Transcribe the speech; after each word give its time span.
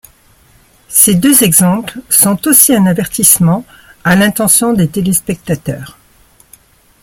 Ces 0.89 1.13
deux 1.13 1.43
exemples 1.43 1.99
sont 2.09 2.47
aussi 2.47 2.73
un 2.73 2.87
avertissement 2.87 3.63
à 4.03 4.15
l'intention 4.15 4.73
des 4.73 4.87
téléspectateurs. 4.87 5.95